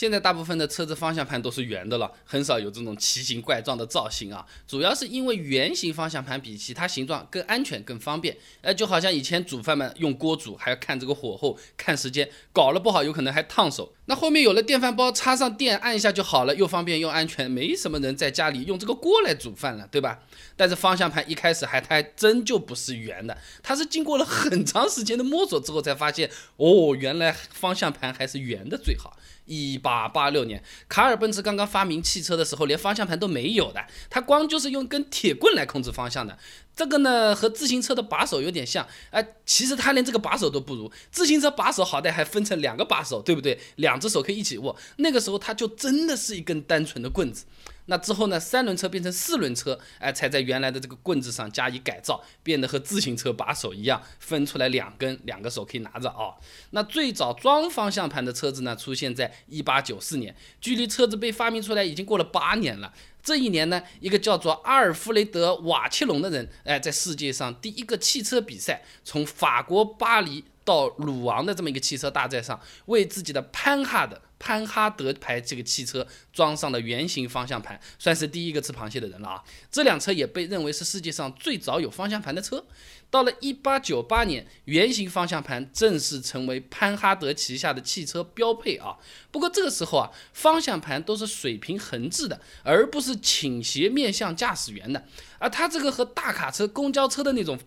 [0.00, 4.46] 现在大部分的车子方向盘都是圆的了，很少有这种奇形怪状的造型啊。
[4.66, 8.34] 主要是因为圆形方向盘比其他形状更安全、更方便。
[8.62, 13.92] 哎，就好像以前煮饭们，用锅煮还要看这个火候、看时间，搞了不好有可能还烫手。
[14.10, 20.18] 那后面有了电饭煲，插上电按一下就好了，又方便又安全，没什么人在家里用这个锅来煮饭了，对吧？
[20.56, 29.16] 但是方向盘一开始还它还真就不是圆的，它是经过了很长时间的摸索之后才发现，哦，原来方向盘还是圆的最好。
[29.46, 36.36] 一八八六年，卡尔奔驰刚刚发明汽车的时候，连方向盘都没有的，它光就是用根铁棍来控制方向的。
[36.76, 40.90] 这个呢，和自行车的把手有点像，哎，其实它连这个把手都不如。
[41.10, 43.58] 自行车把手好歹还分成两个把手，对不对？
[43.76, 44.74] 两只手可以一起握。
[44.96, 47.44] 那个时候它就真的是一根单纯的棍子。
[47.86, 48.38] 那之后呢？
[48.38, 56.34] 三轮车变成四轮车，哎，才在原来的这个棍子上加以改造，变得和自行车把手一样，分出来两根，两个手可以拿着啊。
[56.70, 62.92] 那最早装方向盘的车子呢，出现在一八九四年，距离车子被发明出来已经过了八年了。
[63.24, 74.20] 这一年呢，一个叫做阿尔弗雷德·瓦切隆的人，哎，在世界上第一个汽车比赛，从法国巴黎到鲁昂的这么一个汽车大赛上，为自己的潘哈的。
[74.42, 79.44] 潘哈德牌这个汽车装上了圆形方向盘，算是第一个吃螃蟹的人了啊！
[79.70, 82.64] 这辆车也被认为是世界上最早有方向盘的车。
[83.10, 88.96] 到了一八九八年，圆形方向盘正式成为潘哈德旗下的汽车标配啊。
[89.30, 95.04] 不过这个时候啊，方向盘都是水平横置的，而不是倾斜面向驾驶员的。
[95.38, 97.58] 而它这个和大卡车、公交车的那种。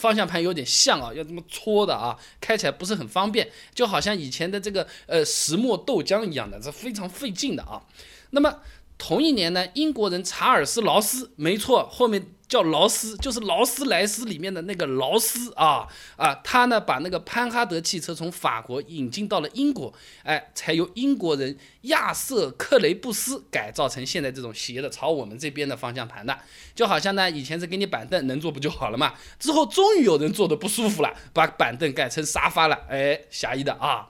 [0.00, 7.82] 方向盘有点像啊，要这么搓的啊，开起来不是很方便，就好像以前的这个呃石磨豆浆一样的，这非常费劲的啊。
[8.30, 8.60] 那么
[9.00, 12.34] 同一年呢，英国人查尔斯劳斯，没错，后面。
[12.50, 26.36] 叫劳斯，就是劳斯莱斯里面的那个劳斯啊啊，他呢把那个潘哈德汽车从法国引进到了英国，哎，才由英国人亚瑟克雷布斯改造成现在这种斜的朝我们这边的方向盘的，
[26.74, 34.08] 就好像呢以前是给你板凳能坐不就好了嘛，之后终于有人坐的不舒服了，把板凳改成沙发了，哎，狭义的啊。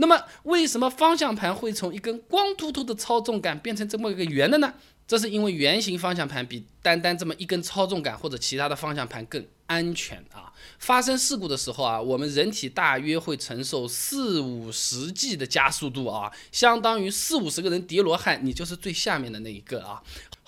[0.00, 4.72] 那么为什么方向盘会从一根光秃秃的操纵杆变成这么一个圆的呢？
[5.06, 10.52] 这是因为圆形方向盘比单单这么一根操纵杆或者其他的方向盘更安全啊！
[10.78, 20.00] 发生事故的时候啊，我们人体大约会承受四五十 G 的加速度啊，相当于四五十个人叠罗汉，你就是最下面的那一个啊。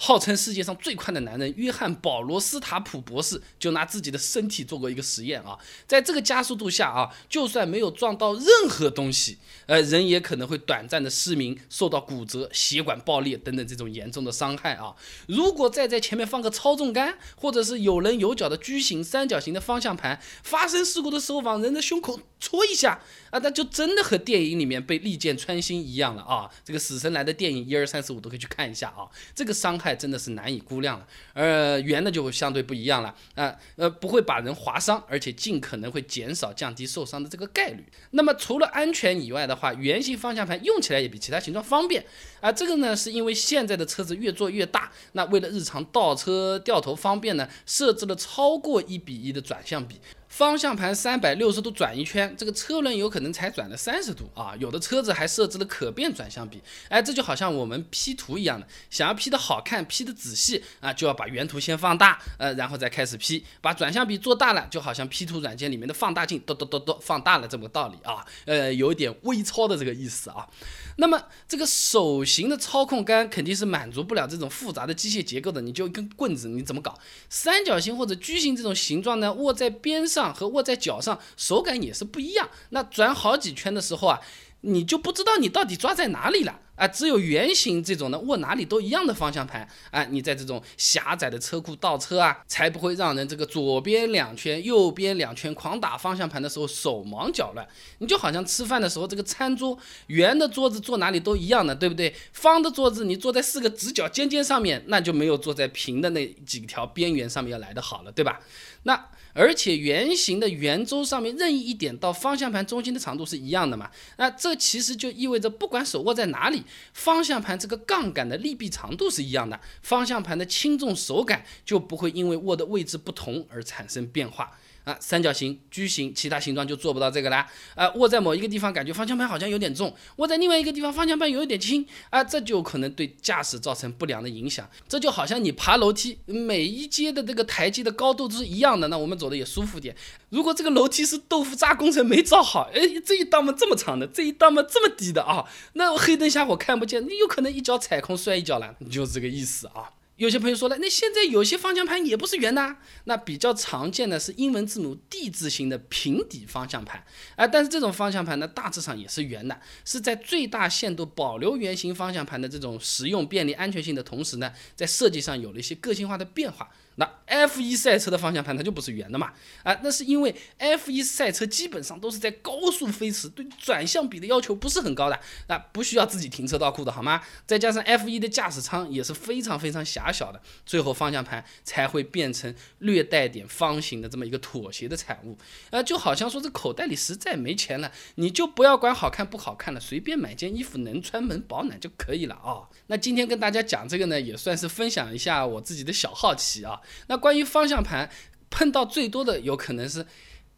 [0.05, 14.93] 号称世界上最快的男人约翰·保罗斯塔普博士就拿自己的身体做过一个实验啊，在这个加速度下啊，就算没有撞到任何东西，呃，人也可能会短暂的失明、受到骨折、血管爆裂等等这种严重的伤害啊。
[15.29, 26.51] 如果再在前面放个操纵杆，或者是有棱有角的矩形、三角形的方向盘，发生事故的时候往人的胸口戳一下啊，那就真的和电影里面被利剑穿心一样了啊！
[26.65, 29.92] 这个死神来的电影一二三四五都可以去看一下啊，这个伤害。
[29.95, 37.85] 真的是难以估量了，呃，圆的就相对不一样了，啊，呃，不会把人划伤，而且尽可能会减少降低受伤的这个概率。
[38.11, 42.05] 那么除了安全以外的话，圆形方向盘用起来也比其他形状方便，
[42.41, 50.01] 啊，这个呢是因为现在的车子越做越大，那为了日常倒车掉头方便呢，设置了超过一比一的转向比。
[50.33, 54.55] 方向盘三百六十度转一圈，这个车轮有可能才转了三十度啊！
[54.59, 70.49] 有的车子还设置了可变转向比，哎，这就好像我们 P 图一样的，想要 P 的好看、P 的仔细啊，就要把原图先放大，呃，然后再开始 P，把转向比做大了，就好像 P 图软件里面的放大镜，嘟嘟嘟嘟放大了这么个道理啊，呃，有一点微操的这个意思啊。
[70.97, 76.99] 那么这个手型的操控杆肯定是满足不了这种复杂的机械结构的，你就一根棍子，你怎么搞？
[77.29, 82.51] 三角形或者矩形这种形状呢，握在边上和握在脚上手感也是不一样。
[82.69, 84.21] 那转好几圈的时候啊。
[84.63, 86.89] 你就不知道你到底抓在哪里了啊！
[86.89, 97.65] 只有圆形这种的握哪里都一样的方向盘啊，你在这种狭窄的车库倒车啊，才不会让人这个左边两圈、右边两圈狂打方向盘的时候手忙脚乱。
[97.99, 99.79] 你就好像吃饭的时候，这个餐桌
[100.09, 102.13] 圆的桌子坐哪里都一样的，对不对？
[102.33, 108.41] 方的桌子你坐在四个直角尖尖上面，那就没有坐在平的那几条边缘上面要来的好了，对吧？
[108.83, 109.09] 那。
[109.35, 113.91] 而且圆形的圆周上面任意一点到方向盘中心的长度是一样的嘛？
[114.19, 116.63] 那这其实就意味着不管手握在哪里，
[116.93, 124.59] 方向盘这个杠杆的力臂长度是一样的，方向盘的轻重手感就不会因为握的位置不同而产生变化。
[124.85, 127.47] 啊，三角形、矩形，其他形状就做不到这个啦。
[127.75, 131.87] 啊，握在某一个地方，感觉方向盘好像有点重；握在另外一个地方，方向盘有一点轻。
[132.11, 134.69] 啊，这就可能对驾驶造成不良的影响。
[134.89, 139.95] 这就好像你爬楼梯，每一阶的这个台阶的高度都是一样的，那我们走的也舒服点。
[140.31, 145.45] 如果这个楼梯是豆腐渣工程没造好，哎，这一道门这么长的，这一道门这么低的啊，
[145.75, 149.91] 那黑灯瞎火看不见，你有可能一脚踩空摔一跤了，就是这个意思啊。
[150.17, 152.79] 有些朋友说了，那现在有些方向盘也不是圆的，啊。
[153.05, 157.03] 那比较常见的是英文字母 D 字形的平底方向盘。
[157.35, 166.69] 啊，但是这种方向盘呢，大致上也是圆的，是在最大限度保留圆形方向盘的这种实用、便利、安全性的同时呢，在设计上有了一些个性化的变化。
[166.97, 169.33] 那 F1 赛车的方向盘它就不是圆的嘛？
[169.63, 175.19] 啊，那是因为 F1 赛车基本上都是在高速飞驰，对转向比的要求不是很高的，
[175.49, 177.23] 那不需要自己停车倒库的好吗？
[177.47, 185.39] 再加上 F1 的驾驶舱也是非常非常狭小的，最后方向盘才会变成略带点方形的这么一个妥协的产物。
[185.71, 192.69] 啊，就好像说这口袋里实在没钱了，你就不要管好看不好看了，随便买件衣服能穿能保暖就可以了啊。
[192.89, 196.79] 那今天跟大家讲这个呢，也算是分享一下我自己的小好奇啊。
[197.07, 198.11] 那关于方向盘
[198.51, 200.07] 碰到最多的有可能是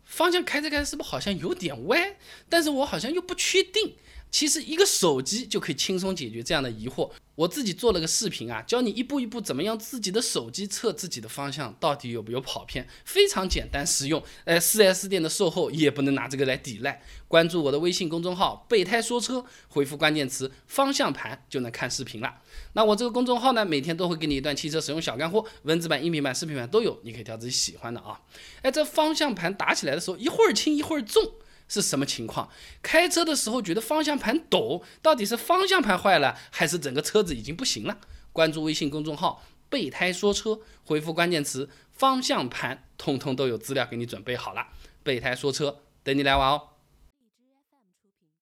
[0.04, 2.16] 方向开着开着是不是好像有点歪，
[2.48, 3.96] 但是我好像又不确定。
[4.34, 7.08] 其实一个手机就可以轻松解决这样的疑惑。
[7.36, 14.20] 我自己做了个视频啊，教你一步一步怎么样自己的手机测自己的方向到底有没有跑偏，非常简单实用。
[14.44, 17.00] 呃，4S 店的售后也不能拿这个来抵赖。
[17.28, 22.40] 关注我的微信公众号“备胎说车”，回复关键词“方向盘”就能看视频了。
[22.72, 28.20] 那我这个公众号呢，每天都会给你一段汽车使用小干货，文字版、音频版、视频版都有，你可以挑自己喜欢的啊。
[28.62, 31.22] 哎，这方向盘打起来的时候，一会儿轻一会儿重。
[31.69, 32.49] 是什么情况？
[32.82, 37.99] 开车的时候觉得方向盘抖，到底是方向盘坏了，还是整个车子已经不行了？
[38.32, 44.69] 关注微信公众号“备胎说车”，回复关键词“方向盘”，通通都有资料给你准备好了。
[45.02, 46.73] 备胎说车，等你来玩哦。